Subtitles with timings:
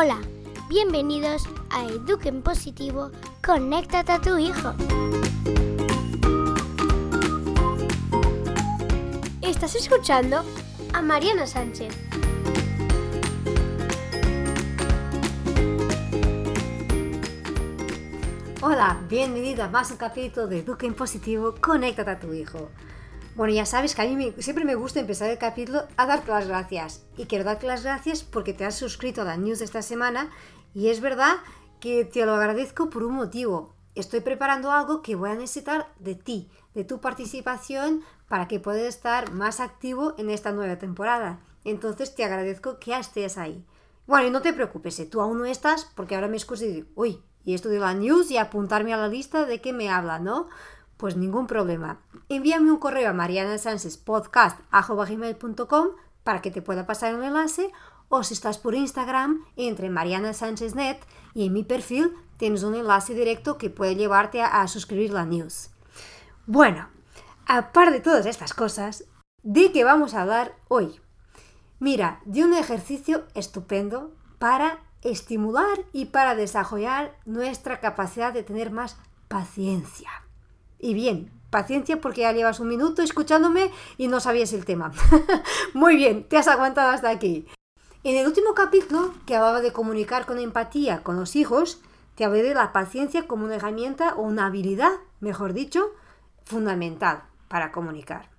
[0.00, 0.20] Hola,
[0.68, 3.10] bienvenidos a Eduquen Positivo,
[3.44, 4.72] conéctate a tu hijo.
[9.42, 10.44] Estás escuchando
[10.92, 11.92] a Mariana Sánchez.
[18.62, 22.70] Hola, bienvenido a más un capítulo de Eduquen Positivo, conéctate a tu hijo.
[23.38, 26.48] Bueno, ya sabes que a mí siempre me gusta empezar el capítulo a darte las
[26.48, 27.04] gracias.
[27.16, 30.28] Y quiero darte las gracias porque te has suscrito a la news de esta semana
[30.74, 31.36] y es verdad
[31.78, 33.76] que te lo agradezco por un motivo.
[33.94, 38.82] Estoy preparando algo que voy a necesitar de ti, de tu participación para que puedas
[38.82, 41.38] estar más activo en esta nueva temporada.
[41.62, 43.64] Entonces te agradezco que estés ahí.
[44.08, 46.72] Bueno, y no te preocupes, si tú aún no estás, porque ahora me excuso y
[46.72, 49.90] digo, uy, y esto de la news y apuntarme a la lista de qué me
[49.90, 50.48] habla, ¿no?
[50.98, 52.02] Pues ningún problema.
[52.28, 55.88] Envíame un correo a marianasanchespodcast.com
[56.22, 57.72] para que te pueda pasar un enlace
[58.10, 60.32] o si estás por Instagram, entre Mariana
[61.34, 65.24] y en mi perfil tienes un enlace directo que puede llevarte a, a suscribir la
[65.24, 65.70] news.
[66.46, 66.88] Bueno,
[67.46, 69.04] aparte de todas estas cosas,
[69.42, 71.00] ¿de qué vamos a hablar hoy?
[71.78, 78.96] Mira, de un ejercicio estupendo para estimular y para desarrollar nuestra capacidad de tener más
[79.28, 80.10] paciencia.
[80.78, 84.92] Y bien, paciencia porque ya llevas un minuto escuchándome y no sabías el tema.
[85.74, 87.46] Muy bien, te has aguantado hasta aquí.
[88.04, 91.80] En el último capítulo, que hablaba de comunicar con empatía con los hijos,
[92.14, 95.90] te hablé de la paciencia como una herramienta o una habilidad, mejor dicho,
[96.44, 98.30] fundamental para comunicar.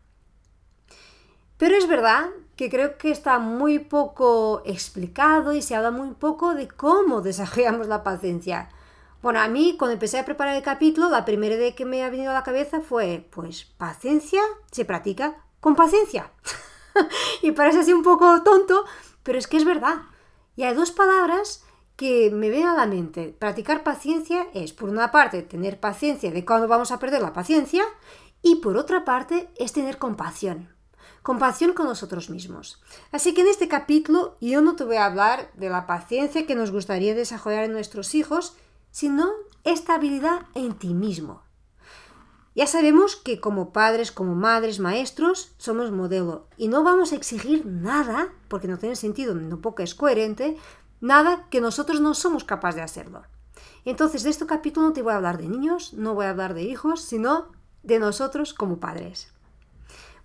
[1.58, 6.56] Pero es verdad que creo que está muy poco explicado y se habla muy poco
[6.56, 8.70] de cómo desarrollamos la paciencia.
[9.22, 12.10] Bueno, a mí cuando empecé a preparar el capítulo, la primera idea que me ha
[12.10, 16.32] venido a la cabeza fue, pues, paciencia se practica con paciencia.
[17.42, 18.86] y parece así un poco tonto,
[19.24, 19.98] pero es que es verdad.
[20.56, 21.66] Y hay dos palabras
[21.98, 23.36] que me ven a la mente.
[23.38, 27.84] Practicar paciencia es, por una parte, tener paciencia de cuándo vamos a perder la paciencia,
[28.42, 30.70] y por otra parte, es tener compasión
[31.22, 32.82] compasión con nosotros mismos.
[33.12, 36.56] Así que en este capítulo yo no te voy a hablar de la paciencia que
[36.56, 38.56] nos gustaría desarrollar en nuestros hijos,
[38.92, 39.30] sino
[39.64, 41.44] esta habilidad en ti mismo.
[42.56, 47.66] Ya sabemos que como padres, como madres, maestros, somos modelo y no vamos a exigir
[47.66, 50.58] nada, porque no tiene sentido, tampoco es coherente,
[51.00, 53.24] nada que nosotros no somos capaces de hacerlo.
[53.86, 56.54] Entonces, de este capítulo no te voy a hablar de niños, no voy a hablar
[56.54, 57.52] de hijos, sino
[57.84, 59.32] de nosotros como padres.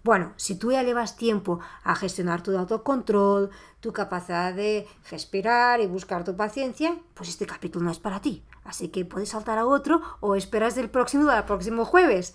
[0.05, 3.49] Bueno, si tú ya llevas tiempo a gestionar tu autocontrol,
[3.81, 8.45] tu capacidad de respirar y buscar tu paciencia, pues este capítulo no es para ti.
[8.65, 12.35] Así que puedes saltar a otro o esperas del próximo del próximo jueves.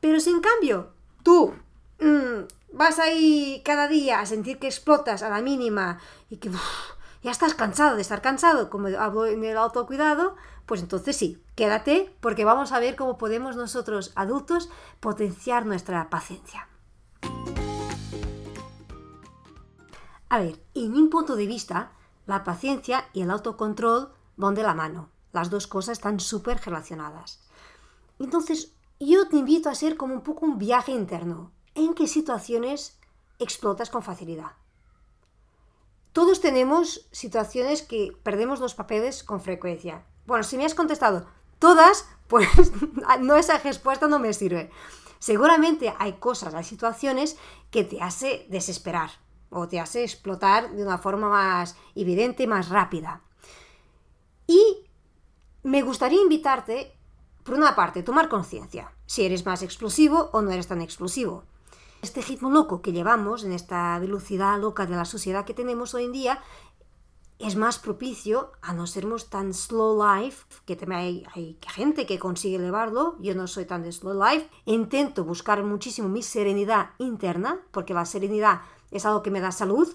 [0.00, 1.52] Pero si en cambio tú
[2.00, 5.98] mmm, vas ahí cada día a sentir que explotas a la mínima
[6.30, 10.80] y que uff, ya estás cansado de estar cansado, como hablo en el autocuidado, pues
[10.80, 14.70] entonces sí, quédate porque vamos a ver cómo podemos nosotros adultos
[15.00, 16.69] potenciar nuestra paciencia.
[20.32, 21.90] A ver, en mi punto de vista,
[22.24, 25.10] la paciencia y el autocontrol van de la mano.
[25.32, 27.40] Las dos cosas están súper relacionadas.
[28.20, 31.50] Entonces, yo te invito a hacer como un poco un viaje interno.
[31.74, 32.96] ¿En qué situaciones
[33.40, 34.52] explotas con facilidad?
[36.12, 40.06] Todos tenemos situaciones que perdemos los papeles con frecuencia.
[40.26, 41.26] Bueno, si me has contestado
[41.58, 42.46] todas, pues
[43.18, 44.70] no esa respuesta no me sirve.
[45.18, 47.36] Seguramente hay cosas, hay situaciones
[47.72, 49.10] que te hace desesperar
[49.50, 53.22] o te hace explotar de una forma más evidente, más rápida.
[54.46, 54.84] Y
[55.62, 56.96] me gustaría invitarte,
[57.44, 61.44] por una parte, a tomar conciencia, si eres más explosivo o no eres tan explosivo.
[62.02, 66.04] Este ritmo loco que llevamos, en esta velocidad loca de la sociedad que tenemos hoy
[66.04, 66.42] en día,
[67.40, 72.56] es más propicio a no sermos tan slow life, que también hay, gente que consigue
[72.56, 78.04] elevarlo, yo no soy tan slow life, intento buscar muchísimo mi serenidad interna, porque la
[78.04, 79.88] serenidad es algo que me da salud,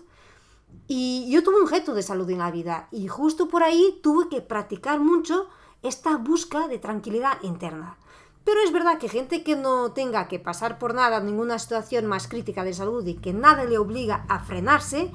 [0.88, 4.30] y yo tuve un reto de salud en la vida, y justo por ahí tuve
[4.30, 5.48] que practicar mucho
[5.82, 7.98] esta búsqueda de tranquilidad interna.
[8.44, 12.28] Pero es verdad que gente que no tenga que pasar por nada, ninguna situación más
[12.28, 15.12] crítica de salud y que nada le obliga a frenarse,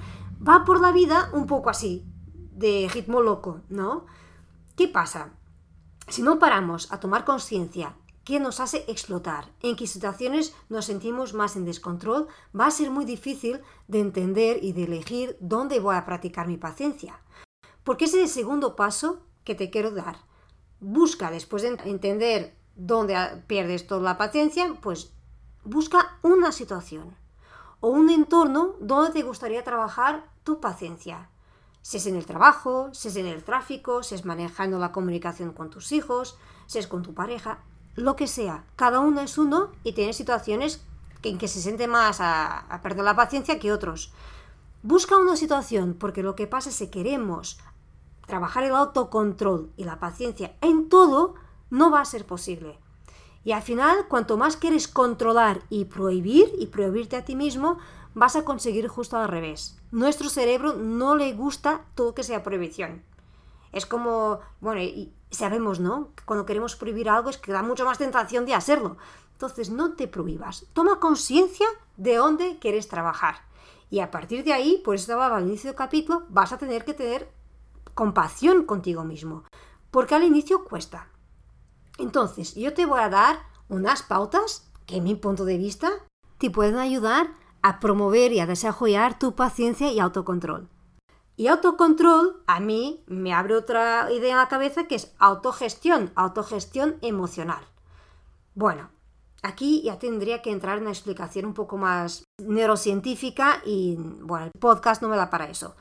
[0.47, 2.05] va por la vida un poco así,
[2.53, 4.07] de ritmo loco, ¿no?
[4.77, 5.35] ¿Qué pasa?
[6.09, 7.95] Si no paramos a tomar conciencia
[8.25, 12.29] qué nos hace explotar, en qué situaciones nos sentimos más en descontrol,
[12.59, 16.57] va a ser muy difícil de entender y de elegir dónde voy a practicar mi
[16.57, 17.21] paciencia.
[17.85, 20.19] Porque ese es el segundo paso que te quiero dar.
[20.81, 25.13] Busca, después de entender dónde pierdes toda la paciencia, pues
[25.65, 27.17] busca una situación
[27.81, 31.31] o un entorno donde te gustaría trabajar tu paciencia.
[31.83, 35.53] Si es en el trabajo, si es en el tráfico, si es manejando la comunicación
[35.53, 37.65] con tus hijos, si es con tu pareja,
[37.97, 38.65] lo que sea.
[38.77, 40.83] Cada uno es uno y tiene situaciones
[41.23, 44.13] en que se siente más a, perder la paciencia que otros.
[44.83, 47.59] Busca una situación, porque lo que pasa es que queremos
[48.27, 51.35] trabajar el autocontrol y la paciencia en todo,
[51.69, 52.79] no va a ser posible.
[53.45, 57.79] Y al final, cuanto más quieres controlar y prohibir y prohibirte a ti mismo,
[58.15, 59.79] vas a conseguir justo al revés.
[59.91, 63.03] Nuestro cerebro no le gusta todo que sea prohibición.
[63.73, 64.81] Es como, bueno,
[65.31, 66.11] sabemos, ¿no?
[66.25, 68.97] Cuando queremos prohibir algo es que da mucho más tentación de hacerlo.
[69.33, 70.67] Entonces, no te prohíbas.
[70.73, 73.37] Toma conciencia de dónde quieres trabajar.
[73.89, 76.85] Y a partir de ahí, por eso estaba al inicio del capítulo, vas a tener
[76.85, 77.33] que tener
[77.95, 79.45] compasión contigo mismo.
[79.91, 81.09] Porque al inicio cuesta.
[81.99, 85.91] Entonces, yo te voy a dar unas pautas que, en mi punto de vista,
[86.39, 90.69] te pueden ayudar a promover y a desarrollar tu paciencia y autocontrol.
[91.41, 96.99] Y autocontrol, a mí me abre otra idea en la cabeza que es autogestión, autogestión
[97.01, 97.67] emocional.
[98.55, 98.91] Bueno,
[99.43, 104.61] aquí ya tendría que entrar en una explicación un poco más neurocientífica y, bueno, el
[104.61, 105.77] podcast no me da para eso.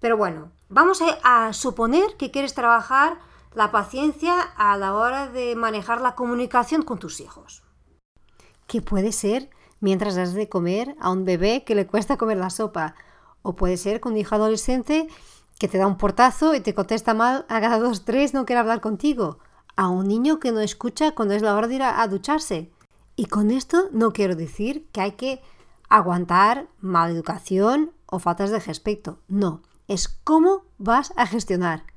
[0.00, 3.18] Pero bueno, vamos a, a suponer que quieres trabajar
[3.52, 7.62] la paciencia a la hora de manejar la comunicación con tus hijos.
[8.66, 12.48] Que puede ser mientras has de comer a un bebé que le cuesta comer la
[12.48, 12.94] sopa.
[13.44, 15.06] O puede ser con un hijo adolescente
[15.60, 18.58] que te da un portazo y te contesta mal a cada dos, tres, no quiere
[18.58, 19.38] hablar contigo.
[19.76, 22.72] A un niño que no escucha cuando es la hora de ir a, a ducharse.
[23.14, 25.40] Y con esto no quiero decir que hay que
[25.88, 29.20] aguantar mala educación o faltas de respeto.
[29.28, 31.94] No, es cómo vas a gestionar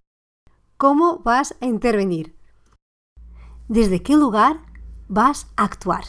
[0.77, 2.35] cómo vas a intervenir,
[3.67, 4.61] desde qué lugar
[5.07, 6.05] vas a actuar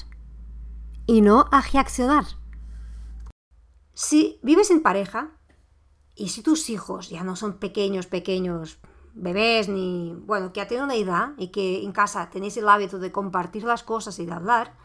[1.07, 2.25] y no a reaccionar.
[4.01, 5.33] Si vives en pareja
[6.15, 8.79] y si tus hijos ya no son pequeños, pequeños,
[9.13, 13.01] bebés, ni, bueno, que ya tienen una edad y que en casa tenéis el hábito
[13.01, 14.77] de compartir las cosas y de hablar,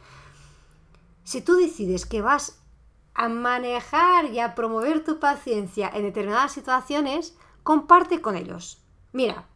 [1.23, 2.59] si tú decides que vas
[3.13, 8.81] a manejar y a promover tu paciencia en determinadas situaciones, comparte con ellos.
[9.11, 9.47] Mira,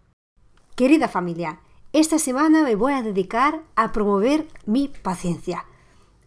[0.75, 1.61] Querida familia,
[1.93, 5.65] esta semana me voy a dedicar a promover mi paciencia,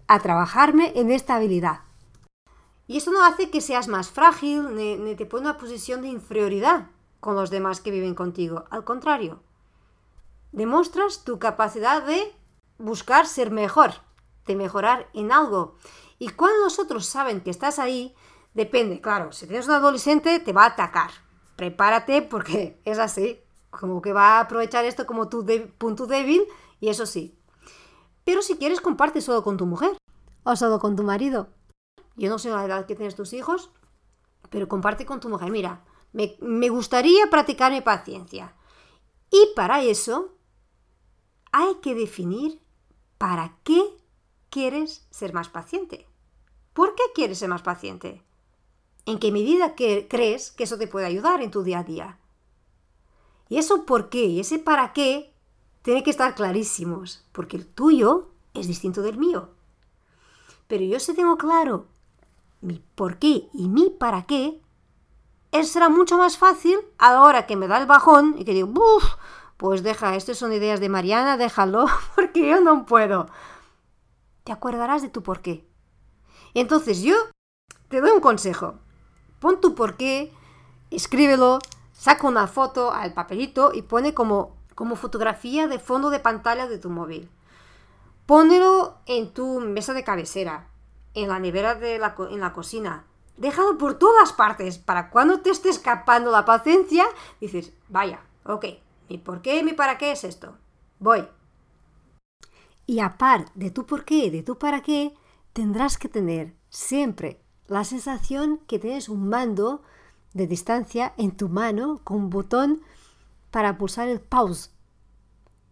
[0.09, 1.83] a trabajarme en esta habilidad.
[2.91, 6.09] Y esto no hace que seas más frágil ni, te pone en una posición de
[6.09, 6.89] inferioridad
[7.21, 8.65] con los demás que viven contigo.
[8.69, 9.39] Al contrario,
[10.51, 12.35] demuestras tu capacidad de
[12.79, 13.93] buscar ser mejor,
[14.45, 15.77] de mejorar en algo.
[16.19, 18.13] Y cuando los otros saben que estás ahí,
[18.55, 21.13] depende, claro, si tienes un adolescente te va a atacar.
[21.55, 23.41] Prepárate porque es así
[23.71, 25.47] como que va a aprovechar esto como tu
[25.79, 26.43] punto débil
[26.81, 27.39] y eso sí.
[28.25, 29.97] Pero si quieres, comparte solo con tu mujer
[30.43, 31.51] o solo con tu marido.
[32.17, 33.71] Yo no sé la edad que tienes tus hijos,
[34.51, 35.51] pero comparte con tu mujer.
[35.51, 38.55] Mira, me, me gustaría practicar mi paciencia.
[39.31, 40.35] Y para eso
[41.53, 42.61] hay que definir
[43.19, 43.83] para qué
[44.51, 46.07] quieres ser más paciente.
[46.73, 48.23] ¿Por qué quieres ser más paciente?
[49.07, 52.19] ¿En qué medida crees que eso te puede ayudar en tu día a día?
[53.49, 55.33] Y eso por qué y ese para qué
[55.83, 59.51] tiene que estar clarísimos, porque el tuyo es distinto del mío.
[60.69, 61.87] Pero yo si tengo claro
[62.61, 64.61] mi por qué y mi para qué,
[65.63, 68.69] será mucho más fácil a la hora que me da el bajón y que digo,
[68.69, 69.05] uff,
[69.57, 73.27] pues deja, estas son ideas de Mariana, déjalo, porque yo no puedo.
[74.45, 75.69] Te acordarás de tu por qué.
[76.55, 77.15] Entonces yo
[77.89, 78.75] te doy un consejo.
[79.39, 80.33] Pon tu por qué,
[80.91, 81.59] escríbelo,
[81.93, 86.79] saca una foto al papelito y pone como, como fotografía de fondo de pantalla de
[86.79, 87.31] tu móvil.
[88.27, 90.70] Pónelo en tu mesa de cabecera,
[91.15, 93.07] en la nevera de la, en la cocina.
[93.37, 97.05] Déjalo por todas partes para cuando te esté escapando la paciencia,
[97.41, 98.67] dices, vaya, ok,
[99.09, 100.57] mi por qué, mi para qué es esto.
[100.99, 101.27] Voy.
[102.87, 105.15] Y aparte de tu por qué, de tu para qué,
[105.53, 109.83] tendrás que tener siempre la sensación que tienes un mando
[110.35, 112.83] de distancia en tu mano con un botón
[113.51, 114.71] para pulsar el pause.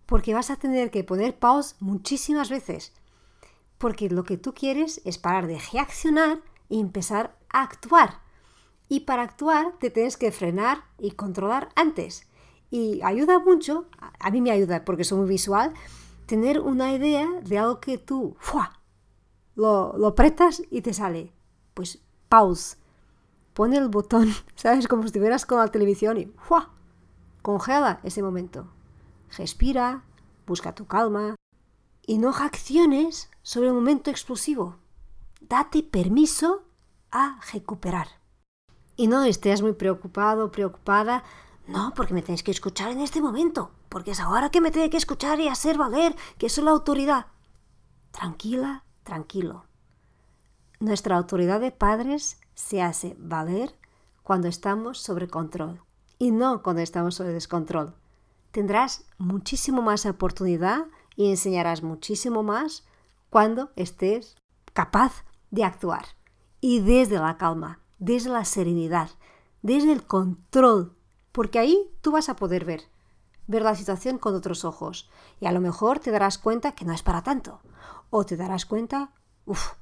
[0.07, 2.93] Porque vas a tener que poner pause muchísimas veces.
[3.79, 8.21] Porque lo que tú quieres es parar de reaccionar y empezar a actuar.
[8.89, 12.27] Y para actuar te tienes que frenar y controlar antes.
[12.71, 13.87] Y ayuda mucho,
[14.19, 15.73] a mí me ayuda porque soy muy visual,
[16.27, 18.37] tener una idea de algo que tú
[19.55, 21.33] Lo, lo apretas y te sale.
[21.75, 22.77] Pues pause
[23.59, 24.87] pone el botón, ¿sabes?
[24.87, 26.33] Como si estuvieras con la televisión y.
[27.43, 28.69] Congela ese momento.
[29.37, 30.05] Respira,
[30.47, 31.35] busca tu calma
[32.09, 34.77] y no reacciones sobre un momento explosivo.
[35.43, 36.63] Date permiso
[37.11, 38.09] a recuperar.
[38.97, 41.23] Y no estés muy preocupado o preocupada,
[41.67, 44.89] no, porque me tenéis que escuchar en este momento, porque es ahora que me tengo
[44.89, 47.27] que escuchar y hacer valer que soy la autoridad.
[48.11, 49.67] Tranquila, tranquilo.
[50.81, 53.75] Nuestra autoridad de padres se hace valer
[54.23, 55.83] cuando estamos sobre control
[56.19, 57.95] y no cuando estamos sobre descontrol.
[58.51, 60.87] Tendrás muchísimo más oportunidad
[61.19, 62.85] y enseñarás muchísimo más
[63.29, 64.37] cuando estés
[64.73, 66.07] capaz de actuar.
[66.61, 69.11] Y desde la calma, desde la serenidad,
[69.61, 70.95] desde el control,
[71.33, 72.83] porque ahí tú vas a poder ver,
[73.49, 75.11] ver la situación con otros ojos.
[75.41, 77.63] Y a lo mejor te darás cuenta que no es para tanto.
[78.11, 79.11] O te darás cuenta,
[79.45, 79.73] uff,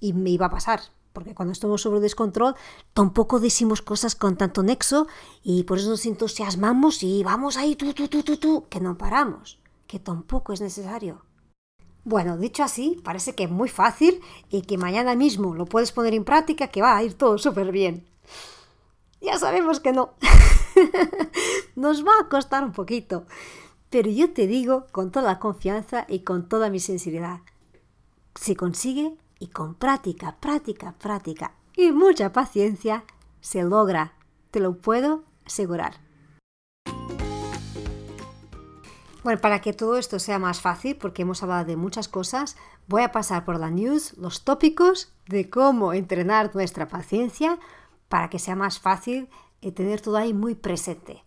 [0.00, 0.80] y me iba a pasar,
[1.12, 2.56] porque cuando estamos sobre descontrol
[2.94, 5.08] tampoco decimos cosas con tanto nexo
[5.42, 8.96] y por eso nos entusiasmamos y vamos ahí tú, tú, tú, tú, tú, que no
[8.96, 11.22] paramos, que tampoco es necesario.
[12.04, 16.14] Bueno, dicho así, parece que es muy fácil y que mañana mismo lo puedes poner
[16.14, 18.06] en práctica, que va a ir todo súper bien.
[19.20, 20.14] Ya sabemos que no.
[21.74, 23.24] Nos va a costar un poquito.
[23.90, 27.40] Pero yo te digo con toda la confianza y con toda mi sinceridad,
[28.34, 33.04] si consigue, y con práctica, práctica, práctica y mucha paciencia
[33.40, 34.14] se logra,
[34.50, 36.05] te lo puedo asegurar.
[39.26, 42.56] Bueno, para que todo esto sea más fácil, porque hemos hablado de muchas cosas,
[42.86, 47.58] voy a pasar por la news los tópicos de cómo entrenar nuestra paciencia
[48.08, 49.28] para que sea más fácil
[49.60, 51.24] y tener todo ahí muy presente.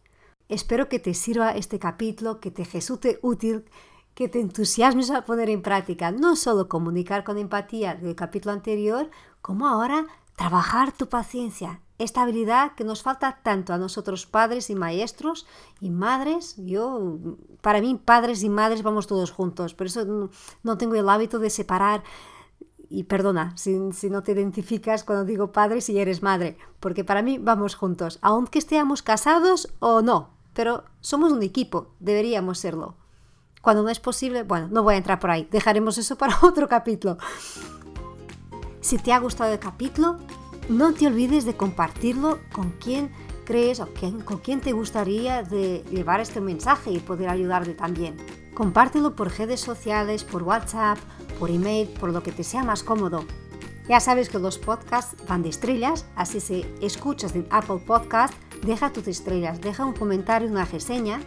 [0.48, 3.66] Espero que te sirva este capítulo, que te resulte útil,
[4.14, 9.10] que te entusiasmes a poner en práctica no solo comunicar con empatía del capítulo anterior,
[9.42, 10.06] como ahora
[10.38, 15.46] trabajar tu paciencia, esta habilidad que nos falta tanto a nosotros padres y maestros
[15.82, 16.56] y madres.
[16.58, 17.18] Yo,
[17.62, 20.30] para mí, padres y madres vamos todos juntos, por eso
[20.64, 22.04] no, tengo el hábito de separar.
[22.92, 27.22] Y perdona si, si, no te identificas cuando digo padres y eres madre, porque para
[27.22, 32.96] mí vamos juntos, aunque estemos casados o no, pero somos un equipo, deberíamos serlo.
[33.62, 36.68] Cuando no es posible, bueno, no voy a entrar por ahí, dejaremos eso para otro
[36.68, 37.18] capítulo.
[38.82, 40.18] Si te ha gustado el capítulo,
[40.70, 43.10] no te olvides de compartirlo con quien
[43.44, 43.90] crees o
[44.24, 48.16] con quien te gustaría de llevar este mensaje y poder ayudarte también.
[48.54, 51.00] Compártelo por redes sociales, por WhatsApp,
[51.40, 53.26] por email, por lo que te sea más cómodo.
[53.88, 58.94] Ya sabes que los podcasts van de estrellas, así si escuchas en Apple Podcast, deja
[58.94, 61.22] tus estrellas, deja un comentario, una reseña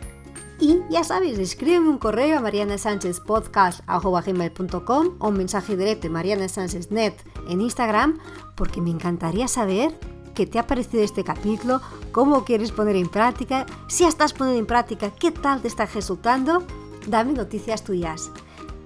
[0.63, 7.61] y ya sabes, escríbeme un correo a marianasanchezpodcast.com o un mensaje directo en marianasancheznet en
[7.61, 8.21] Instagram
[8.55, 9.99] porque me encantaría saber
[10.37, 11.81] qué te ha parecido este capítulo,
[12.13, 16.63] cómo quieres poner en práctica, si estás poniendo en práctica, qué tal te está resultando.
[17.09, 18.31] Dame noticias tuyas.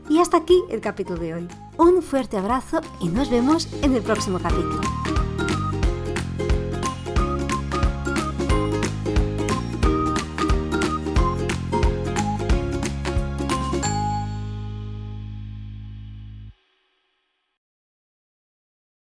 [0.08, 1.46] Y hasta aquí el capítulo de hoy.
[1.76, 4.80] Un fuerte abrazo y nos vemos en el próximo capítulo.